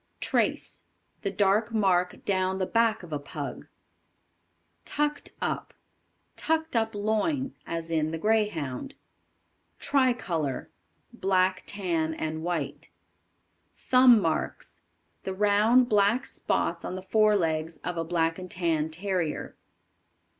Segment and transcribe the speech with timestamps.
[0.19, 0.81] Trace.
[1.21, 3.67] The dark mark down the back of a Pug.
[4.83, 5.75] Tucked up.
[6.35, 8.95] Tucked up loin, as in the Greyhound.
[9.79, 10.71] Tricolor.
[11.13, 12.89] Black, tan and white.
[13.77, 14.81] Thumb Marks.
[15.23, 19.55] The round, black spots on the forelegs of a Black and tan Terrier.